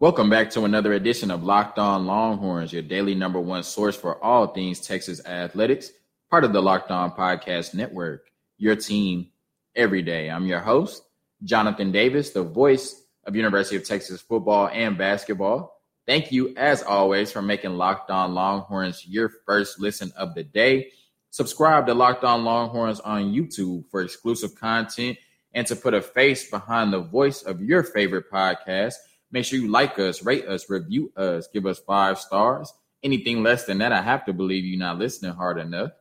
[0.00, 4.16] Welcome back to another edition of Locked On Longhorns, your daily number one source for
[4.24, 5.90] all things Texas athletics,
[6.30, 9.28] part of the Locked On Podcast Network, your team
[9.76, 10.30] every day.
[10.30, 11.02] I'm your host,
[11.44, 15.82] Jonathan Davis, the voice of University of Texas football and basketball.
[16.06, 20.92] Thank you, as always, for making Locked On Longhorns your first listen of the day.
[21.28, 25.18] Subscribe to Locked On Longhorns on YouTube for exclusive content
[25.52, 28.94] and to put a face behind the voice of your favorite podcast–
[29.32, 32.72] Make sure you like us, rate us, review us, give us five stars.
[33.02, 35.92] Anything less than that, I have to believe you're not listening hard enough.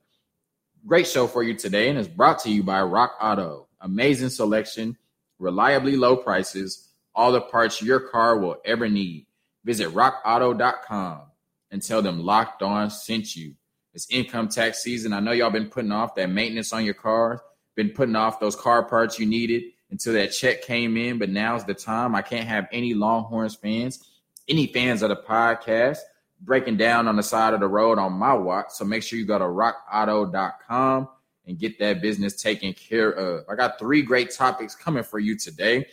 [0.85, 3.67] Great show for you today, and it's brought to you by Rock Auto.
[3.81, 4.97] Amazing selection,
[5.37, 9.27] reliably low prices, all the parts your car will ever need.
[9.63, 11.21] Visit rockauto.com
[11.71, 13.55] and tell them Locked On sent you.
[13.93, 15.13] It's income tax season.
[15.13, 17.43] I know y'all been putting off that maintenance on your car,
[17.75, 21.65] been putting off those car parts you needed until that check came in, but now's
[21.65, 22.15] the time.
[22.15, 24.07] I can't have any Longhorns fans,
[24.47, 25.97] any fans of the podcast
[26.41, 28.67] breaking down on the side of the road on my watch.
[28.71, 31.09] So make sure you go to rockauto.com
[31.45, 33.45] and get that business taken care of.
[33.49, 35.87] I got three great topics coming for you today.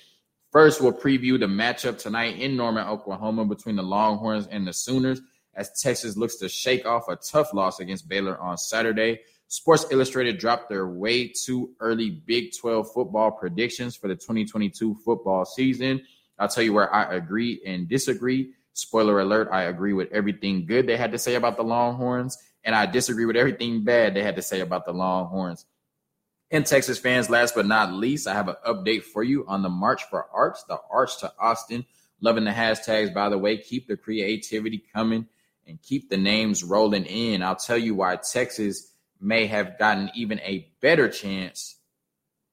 [0.53, 5.21] First, we'll preview the matchup tonight in Norman, Oklahoma between the Longhorns and the Sooners
[5.55, 9.21] as Texas looks to shake off a tough loss against Baylor on Saturday.
[9.49, 15.45] Sports Illustrated dropped their way too early Big 12 football predictions for the 2022 football
[15.45, 16.03] season.
[16.39, 18.53] I'll tell you where I agree and disagree.
[18.73, 22.75] Spoiler alert, I agree with everything good they had to say about the Longhorns, and
[22.75, 25.65] I disagree with everything bad they had to say about the Longhorns.
[26.51, 29.69] And Texas fans, last but not least, I have an update for you on the
[29.69, 31.87] March for Arch, the Arch to Austin.
[32.21, 33.59] Loving the hashtags, by the way.
[33.59, 35.27] Keep the creativity coming
[35.67, 37.43] and keep the names rolling in.
[37.43, 41.77] I'll tell you why Texas may have gotten even a better chance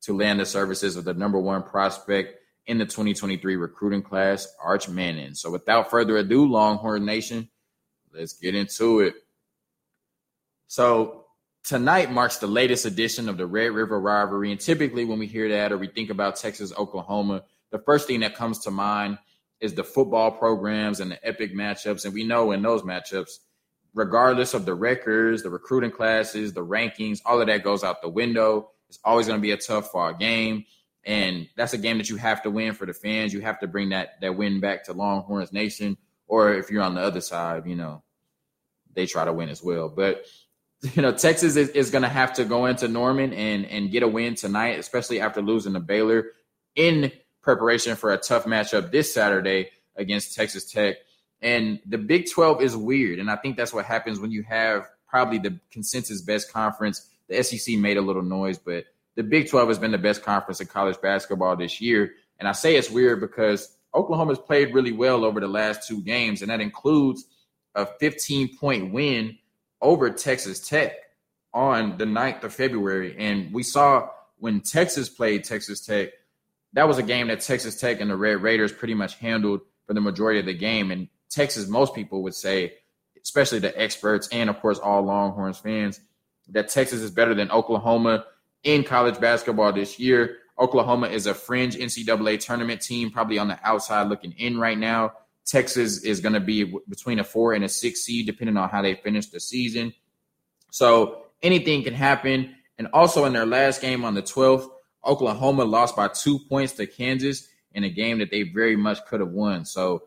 [0.01, 4.87] to land the services of the number one prospect in the 2023 recruiting class, Arch
[4.87, 5.33] Manning.
[5.33, 7.49] So without further ado, Longhorn Nation,
[8.13, 9.15] let's get into it.
[10.67, 11.25] So
[11.63, 14.51] tonight marks the latest edition of the Red River rivalry.
[14.51, 18.21] And typically when we hear that or we think about Texas, Oklahoma, the first thing
[18.21, 19.17] that comes to mind
[19.59, 22.05] is the football programs and the epic matchups.
[22.05, 23.39] And we know in those matchups,
[23.93, 28.09] regardless of the records, the recruiting classes, the rankings, all of that goes out the
[28.09, 28.71] window.
[28.89, 30.65] It's always going to be a tough fought game.
[31.05, 33.33] And that's a game that you have to win for the fans.
[33.33, 35.97] You have to bring that that win back to Longhorns Nation.
[36.27, 38.03] Or if you're on the other side, you know,
[38.93, 39.89] they try to win as well.
[39.89, 40.25] But
[40.93, 44.03] you know, Texas is, is going to have to go into Norman and and get
[44.03, 46.27] a win tonight, especially after losing to Baylor
[46.75, 47.11] in
[47.41, 50.95] preparation for a tough matchup this Saturday against Texas Tech.
[51.43, 53.19] And the Big 12 is weird.
[53.19, 57.07] And I think that's what happens when you have probably the consensus best conference.
[57.27, 60.61] The SEC made a little noise, but the Big 12 has been the best conference
[60.61, 62.13] in college basketball this year.
[62.39, 66.41] And I say it's weird because Oklahoma's played really well over the last two games,
[66.41, 67.25] and that includes
[67.75, 69.37] a 15 point win
[69.81, 70.93] over Texas Tech
[71.53, 73.15] on the 9th of February.
[73.17, 74.09] And we saw
[74.39, 76.09] when Texas played Texas Tech,
[76.73, 79.93] that was a game that Texas Tech and the Red Raiders pretty much handled for
[79.93, 80.89] the majority of the game.
[80.89, 82.73] And Texas, most people would say,
[83.21, 85.99] especially the experts and of course all Longhorns fans,
[86.49, 88.25] that Texas is better than Oklahoma
[88.63, 90.37] in college basketball this year.
[90.59, 95.13] Oklahoma is a fringe NCAA tournament team, probably on the outside looking in right now.
[95.45, 98.81] Texas is going to be between a four and a six seed, depending on how
[98.81, 99.93] they finish the season.
[100.69, 102.55] So anything can happen.
[102.77, 104.69] And also in their last game on the 12th,
[105.05, 109.19] Oklahoma lost by two points to Kansas in a game that they very much could
[109.19, 109.65] have won.
[109.65, 110.03] So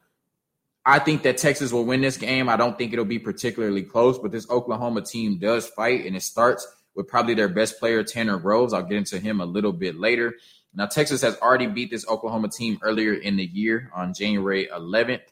[0.88, 2.48] I think that Texas will win this game.
[2.48, 6.22] I don't think it'll be particularly close, but this Oklahoma team does fight, and it
[6.22, 6.64] starts
[6.94, 8.72] with probably their best player, Tanner Groves.
[8.72, 10.34] I'll get into him a little bit later.
[10.72, 15.22] Now, Texas has already beat this Oklahoma team earlier in the year on January 11th.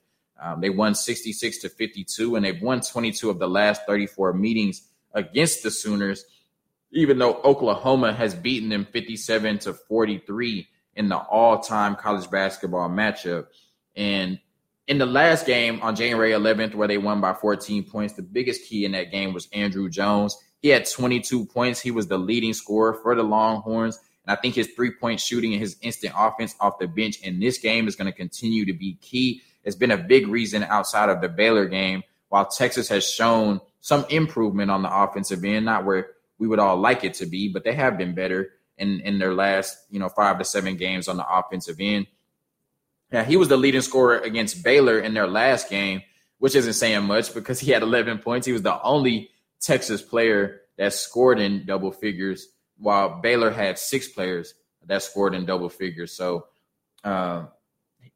[0.42, 4.88] Um, they won 66 to 52, and they've won 22 of the last 34 meetings
[5.12, 6.24] against the Sooners,
[6.90, 10.66] even though Oklahoma has beaten them 57 to 43
[10.96, 13.46] in the all time college basketball matchup.
[13.94, 14.40] And
[14.86, 18.68] in the last game on January 11th, where they won by 14 points, the biggest
[18.68, 20.36] key in that game was Andrew Jones.
[20.60, 21.80] He had 22 points.
[21.80, 23.98] He was the leading scorer for the Longhorns.
[24.26, 27.40] And I think his three point shooting and his instant offense off the bench in
[27.40, 29.42] this game is going to continue to be key.
[29.64, 34.04] It's been a big reason outside of the Baylor game, while Texas has shown some
[34.10, 37.64] improvement on the offensive end, not where we would all like it to be, but
[37.64, 41.16] they have been better in, in their last, you know, five to seven games on
[41.16, 42.06] the offensive end.
[43.14, 46.02] Now, he was the leading scorer against Baylor in their last game,
[46.38, 48.44] which isn't saying much because he had 11 points.
[48.44, 49.30] He was the only
[49.60, 54.54] Texas player that scored in double figures, while Baylor had six players
[54.86, 56.12] that scored in double figures.
[56.12, 56.48] So
[57.04, 57.44] uh,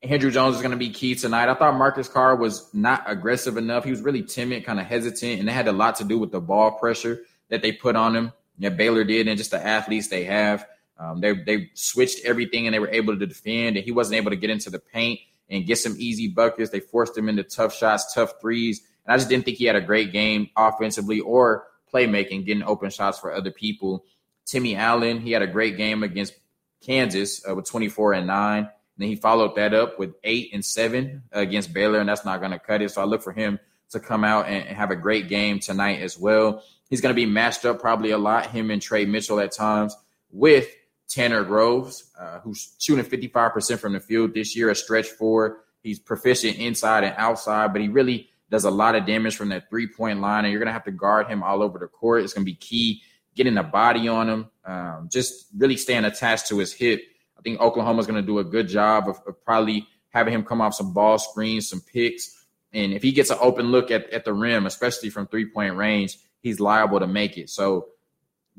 [0.03, 1.49] Andrew Jones is going to be key tonight.
[1.49, 3.85] I thought Marcus Carr was not aggressive enough.
[3.85, 6.33] He was really timid, kind of hesitant, and it had a lot to do with
[6.33, 8.33] the ball pressure that they put on him.
[8.59, 10.67] Yeah, Baylor did, and just the athletes they have.
[10.99, 13.77] Um, they they switched everything, and they were able to defend.
[13.77, 16.71] And he wasn't able to get into the paint and get some easy buckets.
[16.71, 18.83] They forced him into tough shots, tough threes.
[19.06, 22.91] And I just didn't think he had a great game offensively or playmaking, getting open
[22.91, 24.05] shots for other people.
[24.45, 26.35] Timmy Allen, he had a great game against
[26.81, 28.59] Kansas uh, with 24 and 9.
[28.59, 32.41] And then he followed that up with 8 and 7 against Baylor, and that's not
[32.41, 32.91] going to cut it.
[32.91, 33.59] So I look for him
[33.91, 36.62] to come out and, and have a great game tonight as well.
[36.91, 39.97] He's going to be matched up probably a lot, him and Trey Mitchell at times,
[40.31, 40.69] with
[41.09, 45.65] Tanner Groves, uh, who's shooting 55% from the field this year, a stretch four.
[45.83, 49.69] He's proficient inside and outside, but he really does a lot of damage from that
[49.71, 52.23] three point line, and you're going to have to guard him all over the court.
[52.25, 53.03] It's going to be key
[53.35, 57.01] getting a body on him, um, just really staying attached to his hip.
[57.39, 60.61] I think Oklahoma's going to do a good job of, of, probably having him come
[60.61, 62.47] off some ball screens, some picks.
[62.73, 65.77] And if he gets an open look at, at the rim, especially from three point
[65.77, 67.49] range, he's liable to make it.
[67.49, 67.89] So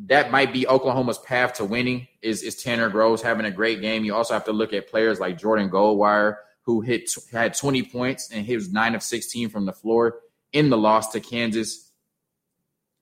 [0.05, 4.05] that might be Oklahoma's path to winning is, is Tanner Groves having a great game.
[4.05, 8.31] You also have to look at players like Jordan Goldwire, who hit had 20 points
[8.31, 10.19] and he was nine of 16 from the floor
[10.53, 11.91] in the loss to Kansas.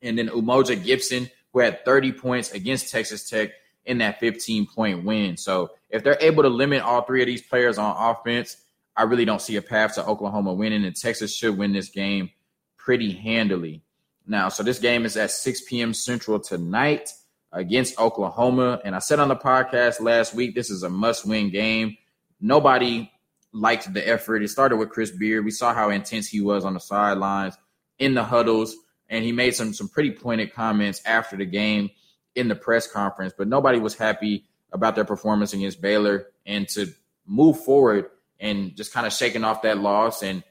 [0.02, 3.52] And then Umoja Gibson, who had 30 points against Texas Tech
[3.86, 5.38] in that 15 point win.
[5.38, 8.58] So if they're able to limit all three of these players on offense,
[8.96, 12.32] I really don't see a path to Oklahoma winning, and Texas should win this game
[12.78, 13.84] pretty handily.
[14.27, 15.94] Now, so this game is at 6 p.m.
[15.94, 17.12] Central tonight
[17.53, 18.81] against Oklahoma.
[18.83, 21.97] And I said on the podcast last week, this is a must win game.
[22.41, 23.09] Nobody
[23.53, 24.44] liked the effort.
[24.44, 25.45] It started with Chris Beard.
[25.45, 27.57] We saw how intense he was on the sidelines,
[28.00, 28.75] in the huddles,
[29.09, 31.89] and he made some some pretty pointed comments after the game
[32.35, 33.33] in the press conference.
[33.35, 36.88] But nobody was happy about their performance against Baylor, and to
[37.25, 38.06] move forward
[38.39, 40.44] and just kind of shaking off that loss and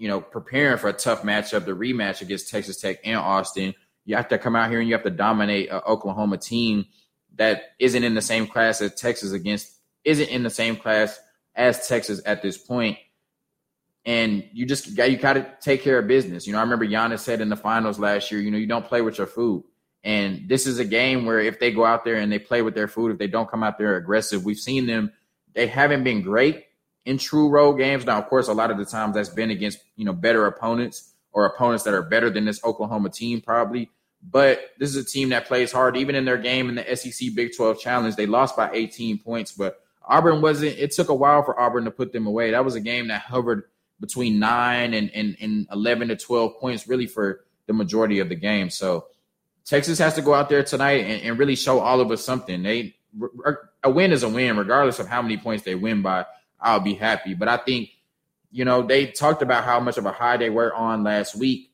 [0.00, 3.74] you know preparing for a tough matchup, the rematch against Texas Tech and Austin.
[4.06, 6.86] You have to come out here and you have to dominate an Oklahoma team
[7.36, 11.20] that isn't in the same class as Texas against isn't in the same class
[11.54, 12.96] as Texas at this point.
[14.06, 16.46] And you just got you got to take care of business.
[16.46, 18.86] You know, I remember Giannis said in the finals last year, you know, you don't
[18.86, 19.64] play with your food.
[20.02, 22.74] And this is a game where if they go out there and they play with
[22.74, 25.12] their food, if they don't come out there aggressive, we've seen them,
[25.52, 26.64] they haven't been great
[27.04, 28.04] in true road games.
[28.06, 31.12] Now, of course, a lot of the times that's been against, you know, better opponents
[31.32, 33.90] or opponents that are better than this Oklahoma team, probably.
[34.22, 35.96] But this is a team that plays hard.
[35.96, 39.52] Even in their game in the SEC Big 12 Challenge, they lost by 18 points,
[39.52, 40.76] but Auburn wasn't.
[40.78, 42.50] It took a while for Auburn to put them away.
[42.50, 43.64] That was a game that hovered
[44.00, 48.34] between nine and and, and eleven to twelve points, really for the majority of the
[48.34, 48.70] game.
[48.70, 49.06] So
[49.64, 52.62] Texas has to go out there tonight and, and really show all of us something.
[52.62, 52.96] They
[53.82, 56.26] a win is a win, regardless of how many points they win by.
[56.60, 57.34] I'll be happy.
[57.34, 57.90] But I think
[58.50, 61.70] you know they talked about how much of a high they were on last week,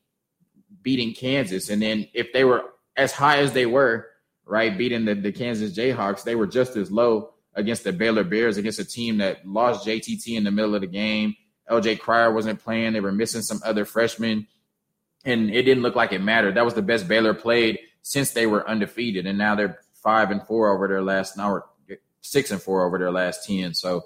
[0.83, 2.63] beating Kansas, and then if they were
[2.97, 4.09] as high as they were,
[4.45, 8.57] right, beating the, the Kansas Jayhawks, they were just as low against the Baylor Bears,
[8.57, 11.35] against a team that lost JTT in the middle of the game.
[11.71, 12.93] LJ Cryer wasn't playing.
[12.93, 14.47] They were missing some other freshmen,
[15.25, 16.55] and it didn't look like it mattered.
[16.55, 20.47] That was the best Baylor played since they were undefeated, and now they're five and
[20.47, 21.65] four over their last now
[22.21, 23.75] six and four over their last ten.
[23.75, 24.05] So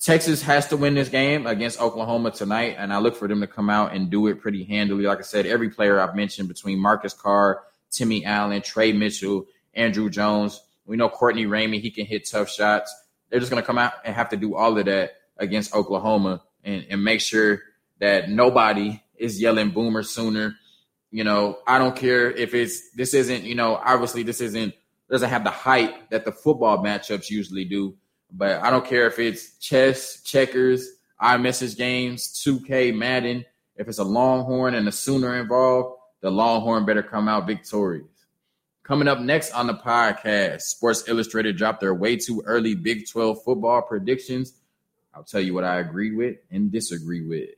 [0.00, 3.46] Texas has to win this game against Oklahoma tonight, and I look for them to
[3.46, 5.04] come out and do it pretty handily.
[5.04, 10.10] Like I said, every player I've mentioned between Marcus Carr, Timmy Allen, Trey Mitchell, Andrew
[10.10, 12.94] Jones, we know Courtney Ramey, he can hit tough shots.
[13.30, 16.42] They're just going to come out and have to do all of that against Oklahoma
[16.62, 17.62] and, and make sure
[18.00, 20.56] that nobody is yelling boomer sooner.
[21.10, 24.74] You know, I don't care if it's this isn't, you know, obviously this isn't
[25.10, 27.94] doesn't have the hype that the football matchups usually do.
[28.36, 30.88] But I don't care if it's chess, checkers,
[31.22, 33.44] iMessage games, 2K, Madden.
[33.76, 38.06] If it's a Longhorn and a Sooner involved, the Longhorn better come out victorious.
[38.82, 43.42] Coming up next on the podcast, Sports Illustrated dropped their way too early Big 12
[43.44, 44.54] football predictions.
[45.14, 47.50] I'll tell you what I agree with and disagree with.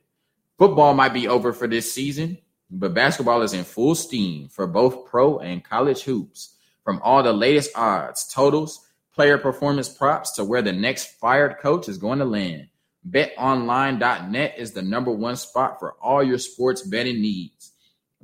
[0.57, 2.37] Football might be over for this season,
[2.69, 6.53] but basketball is in full steam for both pro and college hoops.
[6.83, 8.86] From all the latest odds, totals,
[9.17, 12.67] player performance props to where the next fired coach is going to land.
[13.09, 17.71] BetOnline.net is the number one spot for all your sports betting needs.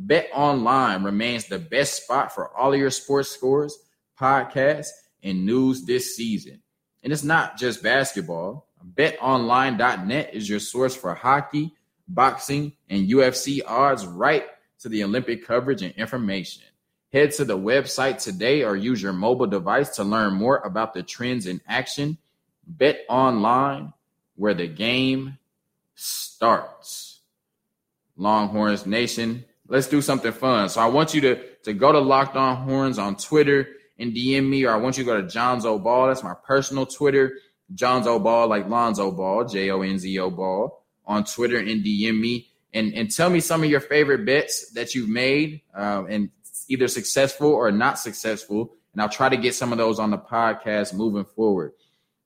[0.05, 3.75] BetOnline remains the best spot for all of your sports scores,
[4.19, 4.91] podcasts,
[5.23, 6.61] and news this season.
[7.01, 8.67] And it's not just basketball.
[8.93, 11.73] BetOnline.net is your source for hockey,
[12.07, 14.45] boxing, and UFC odds right
[14.81, 16.65] to the Olympic coverage and information.
[17.13, 21.03] Head to the website today or use your mobile device to learn more about the
[21.03, 22.17] trends in action.
[22.65, 23.93] Bet online,
[24.35, 25.37] where the game
[25.93, 27.19] starts.
[28.17, 30.69] Longhorns Nation, let's do something fun.
[30.69, 33.67] So I want you to, to go to Locked On Horns on Twitter
[33.99, 36.07] and DM me, or I want you to go to Jonzo Ball.
[36.07, 37.37] That's my personal Twitter.
[37.75, 42.19] Jonzo Ball, like Lonzo Ball, J O N Z O Ball, on Twitter and DM
[42.19, 42.49] me.
[42.73, 46.29] And, and tell me some of your favorite bets that you've made um, and
[46.69, 48.75] either successful or not successful.
[48.93, 51.73] And I'll try to get some of those on the podcast moving forward.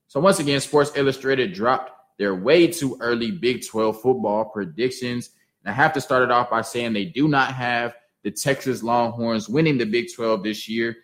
[0.06, 5.30] So, once again, Sports Illustrated dropped their way too early Big 12 football predictions.
[5.64, 8.82] And I have to start it off by saying they do not have the Texas
[8.82, 10.96] Longhorns winning the Big 12 this year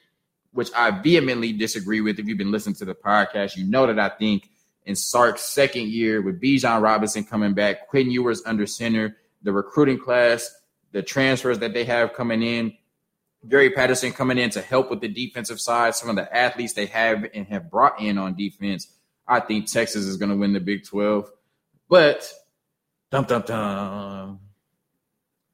[0.54, 2.18] which I vehemently disagree with.
[2.18, 4.48] If you've been listening to the podcast, you know that I think
[4.86, 9.98] in Sark's second year with Bijan Robinson coming back, Quinn Ewers under center, the recruiting
[9.98, 10.54] class,
[10.92, 12.72] the transfers that they have coming in,
[13.48, 16.86] Gary Patterson coming in to help with the defensive side, some of the athletes they
[16.86, 18.88] have and have brought in on defense.
[19.26, 21.30] I think Texas is going to win the Big 12.
[21.88, 22.30] But
[23.10, 24.40] dum dum dum.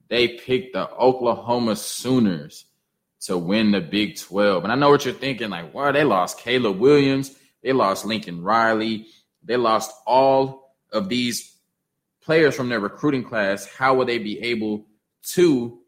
[0.09, 2.65] They picked the Oklahoma Sooners
[3.23, 4.65] to win the Big 12.
[4.65, 8.43] And I know what you're thinking like, wow, they lost Caleb Williams, they lost Lincoln
[8.43, 9.07] Riley,
[9.45, 11.57] they lost all of these
[12.23, 13.67] players from their recruiting class.
[13.67, 14.87] How will they be able
[15.33, 15.80] to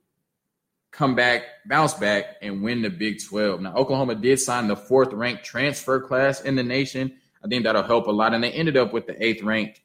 [0.93, 3.61] come back, bounce back, and win the Big 12?
[3.61, 7.19] Now, Oklahoma did sign the fourth ranked transfer class in the nation.
[7.45, 8.35] I think that'll help a lot.
[8.35, 9.81] And they ended up with the eighth ranked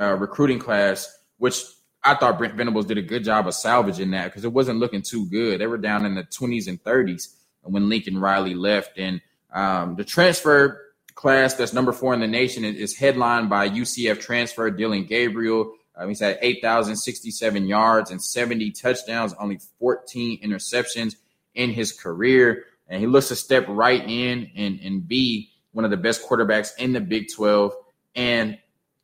[0.00, 1.62] uh, recruiting class, which
[2.02, 5.02] I thought Brent Venables did a good job of salvaging that because it wasn't looking
[5.02, 5.60] too good.
[5.60, 8.96] They were down in the 20s and 30s when Lincoln Riley left.
[8.96, 9.20] And
[9.52, 10.82] um, the transfer
[11.14, 15.72] class that's number four in the nation is headlined by UCF transfer Dillon Gabriel.
[15.96, 21.16] Um, he's had 8,067 yards and 70 touchdowns, only 14 interceptions
[21.54, 22.64] in his career.
[22.88, 26.76] And he looks to step right in and, and be one of the best quarterbacks
[26.78, 27.72] in the Big 12.
[28.14, 28.58] And,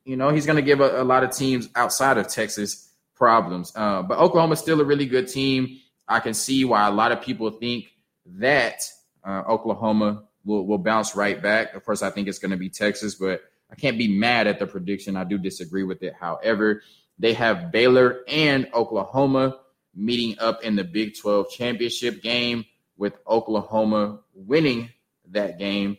[0.04, 3.72] you know, he's going to give a, a lot of teams outside of Texas problems.
[3.74, 5.78] Uh, but Oklahoma's still a really good team.
[6.06, 7.86] I can see why a lot of people think
[8.26, 8.82] that
[9.24, 11.74] uh, Oklahoma will, will bounce right back.
[11.74, 14.58] Of course, I think it's going to be Texas, but I can't be mad at
[14.58, 15.16] the prediction.
[15.16, 16.14] I do disagree with it.
[16.20, 16.82] However,
[17.18, 19.58] they have Baylor and Oklahoma
[19.94, 22.66] meeting up in the Big 12 championship game
[22.98, 24.90] with Oklahoma winning
[25.30, 25.96] that game.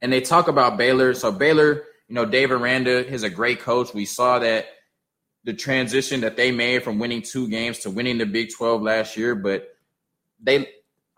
[0.00, 1.12] And they talk about Baylor.
[1.12, 3.92] So Baylor, you know, Dave Aranda is a great coach.
[3.92, 4.66] We saw that
[5.44, 9.16] the transition that they made from winning two games to winning the Big 12 last
[9.16, 9.68] year, but
[10.42, 10.66] they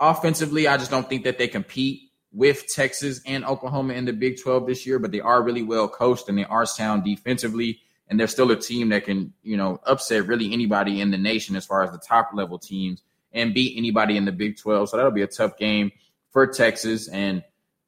[0.00, 4.40] offensively, I just don't think that they compete with Texas and Oklahoma in the Big
[4.42, 7.80] 12 this year, but they are really well coached and they are sound defensively.
[8.08, 11.56] And they're still a team that can, you know, upset really anybody in the nation
[11.56, 14.90] as far as the top level teams and beat anybody in the Big 12.
[14.90, 15.92] So that'll be a tough game
[16.30, 17.08] for Texas.
[17.08, 17.42] And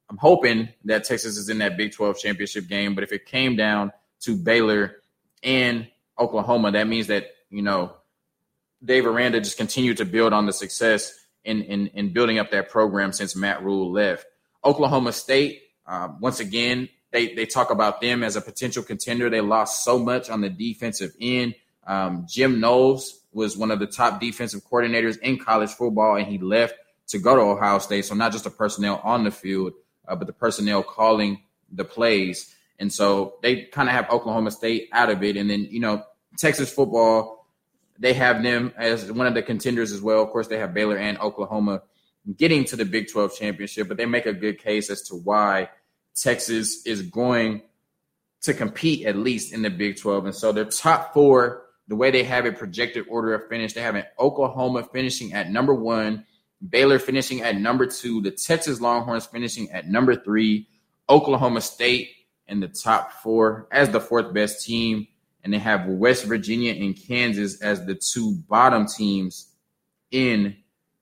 [0.09, 2.95] I'm hoping that Texas is in that Big 12 championship game.
[2.95, 4.97] But if it came down to Baylor
[5.43, 5.87] and
[6.17, 7.93] Oklahoma, that means that, you know,
[8.83, 12.69] Dave Aranda just continued to build on the success in, in, in building up that
[12.69, 14.25] program since Matt Rhule left.
[14.65, 19.29] Oklahoma State, uh, once again, they, they talk about them as a potential contender.
[19.29, 21.55] They lost so much on the defensive end.
[21.87, 26.37] Um, Jim Knowles was one of the top defensive coordinators in college football, and he
[26.37, 26.75] left
[27.07, 28.05] to go to Ohio State.
[28.05, 29.73] So not just the personnel on the field,
[30.07, 32.55] uh, but the personnel calling the plays.
[32.79, 35.37] And so they kind of have Oklahoma State out of it.
[35.37, 36.03] And then, you know,
[36.37, 37.47] Texas football,
[37.97, 40.21] they have them as one of the contenders as well.
[40.21, 41.83] Of course, they have Baylor and Oklahoma
[42.37, 45.69] getting to the Big 12 championship, but they make a good case as to why
[46.15, 47.61] Texas is going
[48.41, 50.25] to compete at least in the Big 12.
[50.25, 53.81] And so their top four, the way they have a projected order of finish, they
[53.81, 56.25] have an Oklahoma finishing at number one,
[56.67, 60.67] Baylor finishing at number two, the Texas Longhorns finishing at number three,
[61.09, 62.09] Oklahoma State
[62.47, 65.07] in the top four as the fourth best team.
[65.43, 69.51] And they have West Virginia and Kansas as the two bottom teams
[70.09, 70.55] in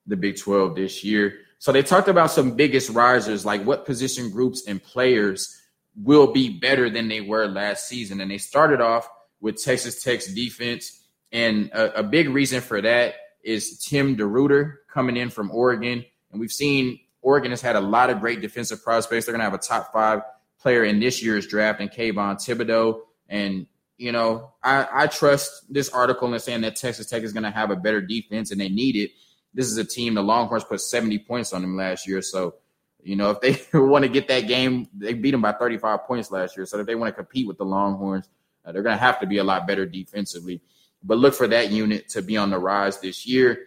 [0.06, 1.38] the Big 12 this year.
[1.58, 5.60] So they talked about some biggest risers, like what position groups and players
[5.96, 8.20] will be better than they were last season.
[8.20, 9.08] And they started off
[9.40, 11.04] with Texas Tech's defense.
[11.32, 16.04] And a, a big reason for that is Tim DeRuyter coming in from Oregon.
[16.32, 19.26] And we've seen Oregon has had a lot of great defensive prospects.
[19.26, 20.20] They're going to have a top five
[20.60, 23.00] player in this year's draft and Kayvon Thibodeaux.
[23.28, 27.44] And, you know, I, I trust this article in saying that Texas Tech is going
[27.44, 29.10] to have a better defense and they need it.
[29.54, 32.20] This is a team, the Longhorns put 70 points on them last year.
[32.20, 32.56] So,
[33.02, 36.30] you know, if they want to get that game, they beat them by 35 points
[36.30, 36.66] last year.
[36.66, 38.28] So if they want to compete with the Longhorns,
[38.64, 40.60] uh, they're going to have to be a lot better defensively.
[41.02, 43.66] But look for that unit to be on the rise this year.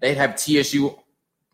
[0.00, 0.94] They have TSU,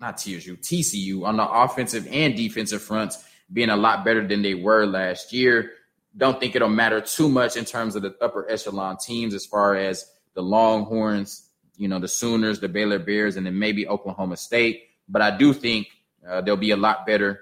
[0.01, 4.55] not TSU, TCU on the offensive and defensive fronts being a lot better than they
[4.55, 5.73] were last year.
[6.17, 9.77] don't think it'll matter too much in terms of the upper echelon teams as far
[9.77, 14.85] as the Longhorns, you know, the Sooners, the Baylor Bears, and then maybe Oklahoma State.
[15.09, 15.89] But I do think
[16.29, 17.41] uh, they'll be a lot better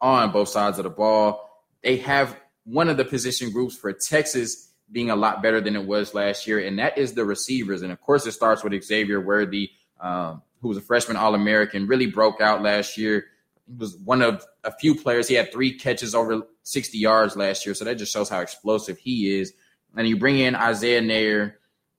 [0.00, 1.48] on both sides of the ball.
[1.82, 5.86] They have one of the position groups for Texas being a lot better than it
[5.86, 7.82] was last year, and that is the receivers.
[7.82, 9.70] And of course, it starts with Xavier Worthy,
[10.00, 13.26] um, who was a freshman All American, really broke out last year.
[13.66, 15.26] He was one of a few players.
[15.26, 18.98] He had three catches over 60 yards last year, so that just shows how explosive
[18.98, 19.52] he is.
[19.96, 21.54] And you bring in Isaiah Neyor,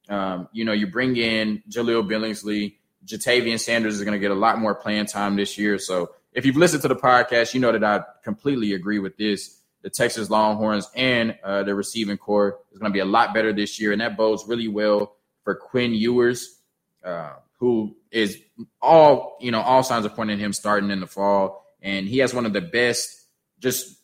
[0.09, 2.75] um, you know, you bring in Jahleel Billingsley.
[3.05, 5.77] Ja'Tavion Sanders is going to get a lot more playing time this year.
[5.77, 9.61] So if you've listened to the podcast, you know that I completely agree with this.
[9.83, 13.53] The Texas Longhorns and uh, the receiving corps is going to be a lot better
[13.53, 16.59] this year, and that bodes really well for Quinn Ewers,
[17.03, 18.39] uh, who is
[18.81, 19.61] all you know.
[19.61, 22.61] All signs are pointing him starting in the fall, and he has one of the
[22.61, 23.27] best,
[23.59, 23.95] just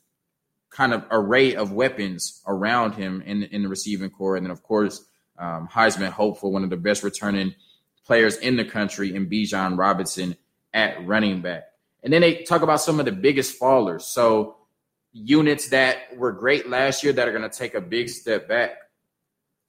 [0.70, 4.62] kind of array of weapons around him in in the receiving corps, and then of
[4.62, 5.04] course
[5.42, 7.56] um, Heisman hopeful, one of the best returning
[8.06, 10.38] players in the country in Bijan Robinson
[10.74, 11.64] at running back.
[12.04, 14.02] And then they talk about some of the biggest fallers.
[14.02, 14.58] So
[15.14, 18.72] units that were great last year that are going to take a big step back.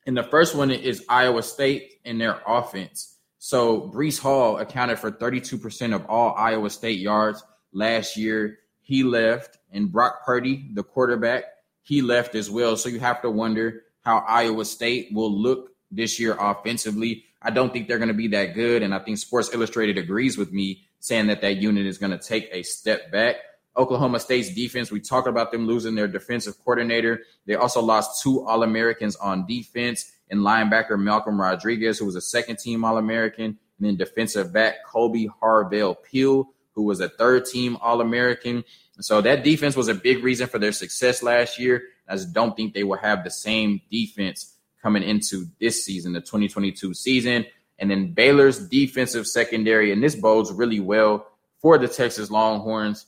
[0.06, 3.16] And the first one is Iowa State in their offense.
[3.38, 8.58] So Breece Hall accounted for 32% of all Iowa State yards last year.
[8.80, 11.44] He left, and Brock Purdy, the quarterback,
[11.82, 12.76] he left as well.
[12.76, 17.24] So you have to wonder how Iowa State will look this year offensively.
[17.40, 18.82] I don't think they're going to be that good.
[18.82, 22.18] And I think Sports Illustrated agrees with me saying that that unit is going to
[22.18, 23.36] take a step back.
[23.76, 27.22] Oklahoma State's defense, we talked about them losing their defensive coordinator.
[27.46, 32.20] They also lost two All Americans on defense and linebacker Malcolm Rodriguez, who was a
[32.20, 37.46] second team All American, and then defensive back Kolby Harvell Peel, who was a third
[37.46, 38.62] team All American.
[39.04, 41.82] So that defense was a big reason for their success last year.
[42.08, 46.20] I just don't think they will have the same defense coming into this season, the
[46.20, 47.46] 2022 season.
[47.78, 51.26] And then Baylor's defensive secondary, and this bodes really well
[51.60, 53.06] for the Texas Longhorns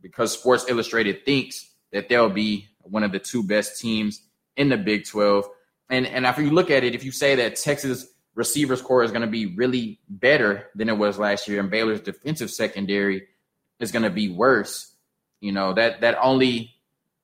[0.00, 4.22] because Sports Illustrated thinks that they'll be one of the two best teams
[4.56, 5.48] in the Big 12.
[5.90, 9.10] And and if you look at it, if you say that Texas receivers corps is
[9.10, 13.26] going to be really better than it was last year, and Baylor's defensive secondary
[13.80, 14.93] is going to be worse,
[15.44, 16.74] you know that that only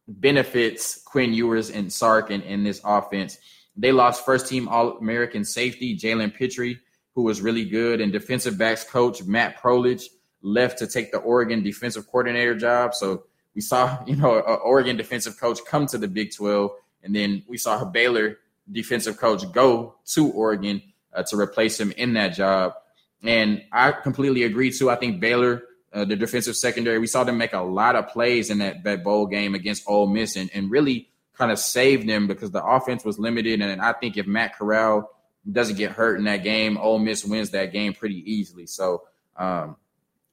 [0.06, 3.38] benefits Quinn Ewers and Sark in, in this offense.
[3.76, 6.80] They lost first team All American safety Jalen Pitre,
[7.14, 10.04] who was really good, and defensive backs coach Matt Powledge
[10.42, 12.94] left to take the Oregon defensive coordinator job.
[12.94, 16.70] So we saw, you know, an Oregon defensive coach come to the Big 12,
[17.02, 18.38] and then we saw a Baylor
[18.70, 20.82] defensive coach go to Oregon
[21.14, 22.74] uh, to replace him in that job.
[23.22, 24.90] And I completely agree too.
[24.90, 28.50] I think Baylor, uh, the defensive secondary, we saw them make a lot of plays
[28.50, 32.26] in that, that bowl game against Ole Miss and, and really kind of saved them
[32.26, 33.60] because the offense was limited.
[33.60, 35.10] And I think if Matt Corral
[35.50, 38.66] doesn't get hurt in that game, Ole Miss wins that game pretty easily.
[38.66, 39.02] So
[39.36, 39.76] um,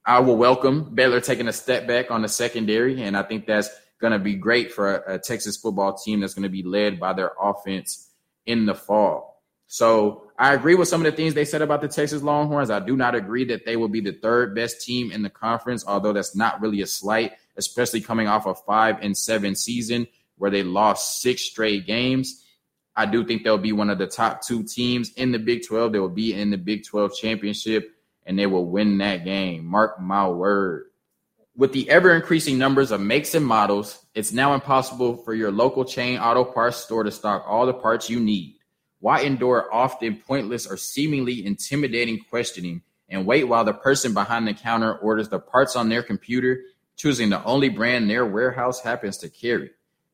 [0.04, 3.70] I will welcome Baylor taking a step back on the secondary, and I think that's
[4.00, 7.00] going to be great for a, a Texas football team that's going to be led
[7.00, 8.10] by their offense
[8.46, 9.37] in the fall.
[9.70, 12.70] So I agree with some of the things they said about the Texas Longhorns.
[12.70, 15.84] I do not agree that they will be the third best team in the conference,
[15.86, 20.06] although that's not really a slight, especially coming off a five and seven season
[20.38, 22.44] where they lost six straight games.
[22.96, 25.92] I do think they'll be one of the top two teams in the Big 12.
[25.92, 29.66] They will be in the Big 12 championship and they will win that game.
[29.66, 30.86] Mark my word.
[31.54, 35.84] With the ever increasing numbers of makes and models, it's now impossible for your local
[35.84, 38.57] chain auto parts store to stock all the parts you need.
[39.00, 44.54] Why endure often pointless or seemingly intimidating questioning and wait while the person behind the
[44.54, 46.62] counter orders the parts on their computer,
[46.96, 49.70] choosing the only brand their warehouse happens to carry?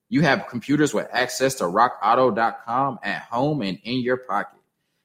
[0.09, 4.61] You have computers with access to rockauto.com at home and in your pocket.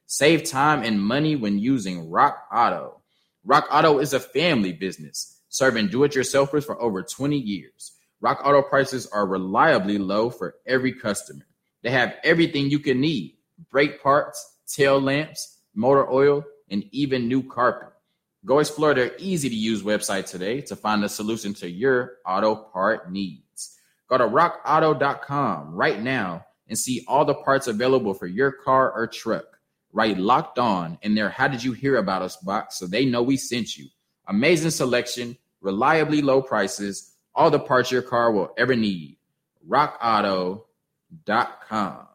[0.06, 3.02] Save time and money when using Rock Auto.
[3.46, 7.94] Rock Auto is a family business serving do it yourselfers for over 20 years.
[8.22, 11.46] Rock Auto prices are reliably low for every customer.
[11.82, 13.39] They have everything you can need
[13.72, 17.90] brake parts, tail lamps, motor oil, and even new carpet.
[18.46, 22.56] Go explore their easy to use website today to find a solution to your auto
[22.56, 23.78] part needs.
[24.08, 29.08] Go to rockauto.com right now and see all the parts available for your car or
[29.08, 29.60] truck.
[29.92, 33.24] Write locked on in their How Did You Hear About Us box so they know
[33.24, 33.88] we sent you.
[34.28, 39.18] Amazing selection, reliably low prices, all the parts your car will ever need.
[39.68, 42.09] RockAuto.com.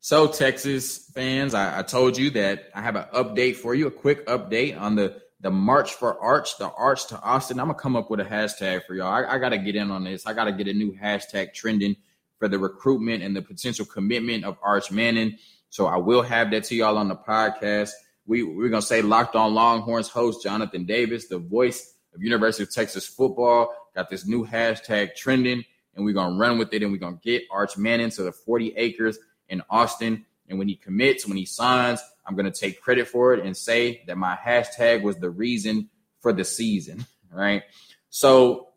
[0.00, 3.90] So, Texas fans, I, I, told you that I have an update for you, a
[3.90, 7.60] quick update on the the March for Arch, the Arch to Austin.
[7.60, 9.12] I'm gonna come up with a hashtag for y'all.
[9.12, 10.26] I, I gotta get in on this.
[10.26, 11.96] I gotta get a new hashtag trending
[12.38, 15.36] for the recruitment and the potential commitment of Arch Manning.
[15.70, 17.90] So I will have that to y'all on the podcast.
[18.26, 22.72] We, we're to say Locked on Longhorns host Jonathan Davis, the voice of University of
[22.72, 26.98] Texas football, got this new hashtag trending, and we're to run with it, and we're
[26.98, 30.24] to get Arch Manning to the 40 acres in Austin.
[30.48, 33.56] And when he commits, when he signs, I'm going to take credit for it and
[33.56, 37.62] say that my hashtag was the reason for the season, right?
[38.10, 38.68] So,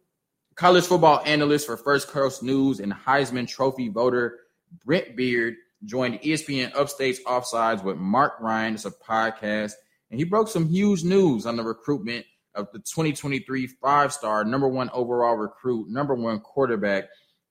[0.56, 4.40] college football analyst for First Coast News and Heisman Trophy voter
[4.86, 8.76] Brent Beard joined ESPN Upstate's Offsides with Mark Ryan.
[8.76, 9.74] It's a podcast,
[10.10, 14.68] and he broke some huge news on the recruitment of the 2023 five star, number
[14.68, 17.06] one overall recruit, number one quarterback,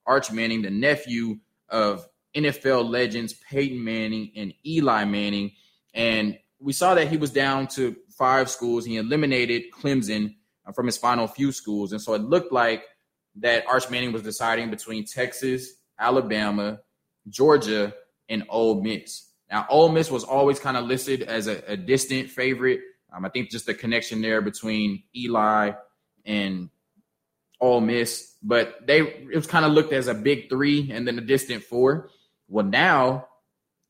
[0.07, 5.53] Arch Manning, the nephew of NFL legends Peyton Manning and Eli Manning.
[5.95, 8.85] And we saw that he was down to five schools.
[8.85, 10.35] He eliminated Clemson
[10.67, 11.93] uh, from his final few schools.
[11.93, 12.85] And so it looked like
[13.37, 16.81] that Arch Manning was deciding between Texas, Alabama,
[17.29, 17.95] Georgia,
[18.29, 19.29] and Ole Miss.
[19.51, 22.81] Now, Ole Miss was always kind of listed as a, a distant favorite.
[23.13, 25.73] Um, I think just the connection there between Eli
[26.25, 26.71] and
[27.61, 31.19] Ole Miss, but they it was kind of looked as a big three and then
[31.19, 32.11] a distant four.
[32.51, 33.29] Well, now,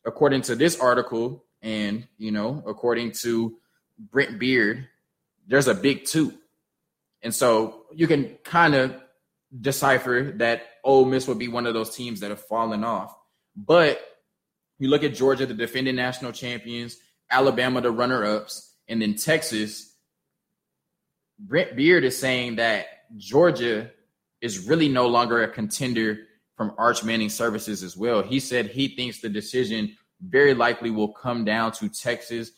[0.04, 3.56] according to this article, and you know, according to
[3.98, 4.86] Brent Beard,
[5.48, 6.34] there's a big two.
[7.22, 8.94] And so you can kind of
[9.58, 13.16] decipher that Ole Miss would be one of those teams that have fallen off.
[13.56, 14.00] But
[14.78, 16.98] you look at Georgia, the defending national champions,
[17.30, 19.94] Alabama, the runner ups, and then Texas.
[21.38, 23.90] Brent Beard is saying that Georgia
[24.42, 26.18] is really no longer a contender
[26.60, 28.20] from Arch Manning Services as well.
[28.20, 32.50] He said he thinks the decision very likely will come down to Texas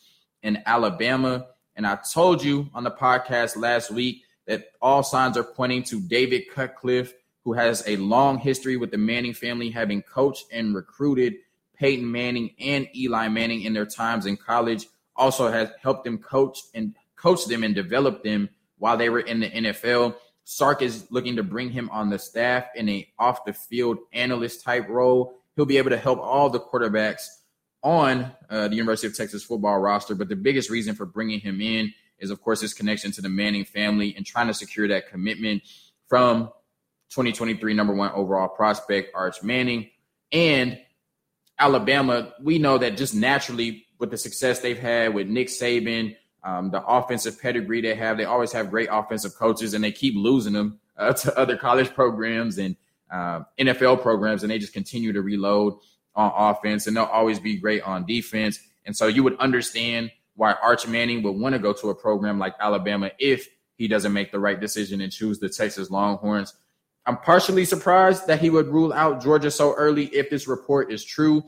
[0.43, 1.45] and Alabama.
[1.77, 6.01] And I told you on the podcast last week that all signs are pointing to
[6.01, 7.13] David Cutcliffe,
[7.45, 11.35] who has a long history with the Manning family, having coached and recruited
[11.77, 14.85] Peyton Manning and Eli Manning in their times in college.
[15.15, 19.39] Also has helped them coach and coach them and develop them while they were in
[19.39, 20.15] the NFL.
[20.55, 24.63] Sark is looking to bring him on the staff in a off the field analyst
[24.63, 25.39] type role.
[25.55, 27.25] He'll be able to help all the quarterbacks
[27.81, 30.13] on uh, the University of Texas football roster.
[30.13, 33.29] But the biggest reason for bringing him in is, of course, his connection to the
[33.29, 35.63] Manning family and trying to secure that commitment
[36.07, 36.45] from
[37.09, 39.89] 2023 number one overall prospect Arch Manning
[40.31, 40.79] and
[41.57, 42.31] Alabama.
[42.41, 46.83] We know that just naturally with the success they've had with Nick Saban, um, the
[46.85, 48.17] offensive pedigree they have.
[48.17, 51.93] They always have great offensive coaches, and they keep losing them uh, to other college
[51.93, 52.75] programs and
[53.11, 55.75] uh, NFL programs, and they just continue to reload
[56.15, 58.59] on offense, and they'll always be great on defense.
[58.85, 62.39] And so you would understand why Arch Manning would want to go to a program
[62.39, 66.53] like Alabama if he doesn't make the right decision and choose the Texas Longhorns.
[67.05, 71.03] I'm partially surprised that he would rule out Georgia so early if this report is
[71.03, 71.43] true.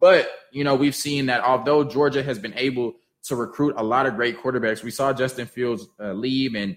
[0.00, 2.94] But, you know, we've seen that although Georgia has been able
[3.28, 4.82] to recruit a lot of great quarterbacks.
[4.82, 6.76] We saw Justin Fields uh, leave, and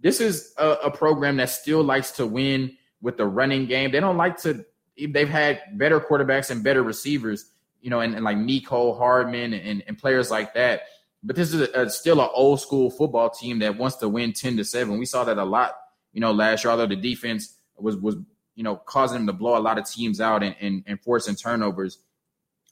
[0.00, 3.90] this is a, a, program that still likes to win with the running game.
[3.90, 4.64] They don't like to.
[4.96, 9.82] They've had better quarterbacks and better receivers, you know, and, and like Mecole Hardman and,
[9.86, 10.82] and, players like that.
[11.22, 14.56] But this is a, still an old school football team that wants to win ten
[14.56, 14.98] to seven.
[14.98, 15.74] We saw that a lot,
[16.12, 16.70] you know, last year.
[16.70, 18.16] Although the defense was was
[18.54, 21.34] you know causing them to blow a lot of teams out and, and, and forcing
[21.34, 21.98] turnovers.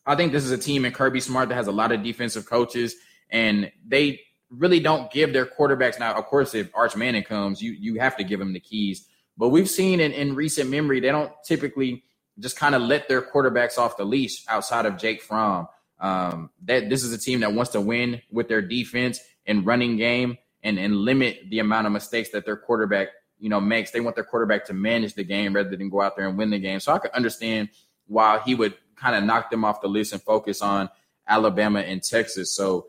[0.07, 2.47] I think this is a team in Kirby Smart that has a lot of defensive
[2.47, 2.97] coaches
[3.31, 6.15] and they really don't give their quarterbacks now.
[6.15, 9.07] Of course, if Arch Manning comes, you you have to give him the keys.
[9.37, 12.05] But we've seen in, in recent memory, they don't typically
[12.39, 15.69] just kind of let their quarterbacks off the leash outside of Jake Fromm.
[16.01, 19.97] Um, that this is a team that wants to win with their defense and running
[19.97, 23.91] game and, and limit the amount of mistakes that their quarterback, you know, makes.
[23.91, 26.51] They want their quarterback to manage the game rather than go out there and win
[26.51, 26.79] the game.
[26.79, 27.71] So I could understand
[28.07, 30.89] why he would kind of knock them off the list and focus on
[31.27, 32.55] Alabama and Texas.
[32.55, 32.87] So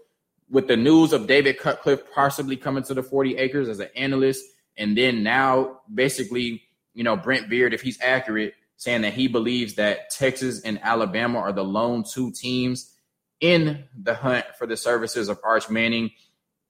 [0.50, 4.44] with the news of David Cutcliffe possibly coming to the 40 acres as an analyst,
[4.78, 9.76] and then now basically, you know, Brent Beard, if he's accurate, saying that he believes
[9.76, 12.96] that Texas and Alabama are the lone two teams
[13.42, 16.12] in the hunt for the services of Arch Manning.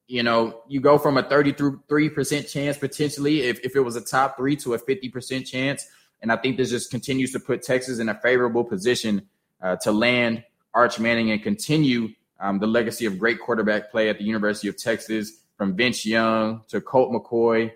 [0.07, 4.37] You know, you go from a 33% chance potentially, if, if it was a top
[4.37, 5.85] three, to a 50% chance.
[6.21, 9.27] And I think this just continues to put Texas in a favorable position
[9.61, 12.09] uh, to land Arch Manning and continue
[12.39, 16.61] um, the legacy of great quarterback play at the University of Texas, from Vince Young
[16.69, 17.71] to Colt McCoy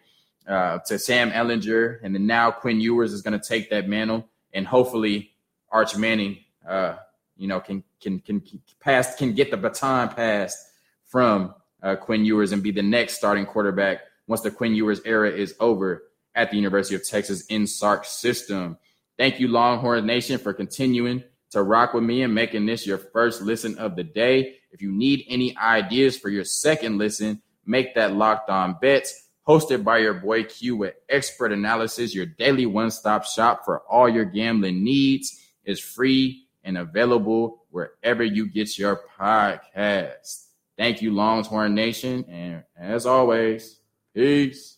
[0.48, 4.28] uh, to Sam Ehlinger, and then now Quinn Ewers is going to take that mantle,
[4.54, 5.32] and hopefully
[5.70, 6.96] Arch Manning, uh,
[7.36, 8.42] you know, can can can
[8.80, 10.58] pass can get the baton passed
[11.06, 15.30] from uh, Quinn Ewers and be the next starting quarterback once the Quinn Ewers era
[15.30, 16.04] is over
[16.36, 18.78] at the University of Texas in Sark's system.
[19.18, 23.42] Thank you, Longhorn Nation, for continuing to rock with me and making this your first
[23.42, 24.58] listen of the day.
[24.72, 29.84] If you need any ideas for your second listen, make that locked on bets hosted
[29.84, 34.26] by your boy Q with expert analysis, your daily one stop shop for all your
[34.26, 40.46] gambling needs is free and available wherever you get your podcast.
[40.78, 42.26] Thank you, Longhorn Nation.
[42.30, 43.80] And as always,
[44.14, 44.73] peace.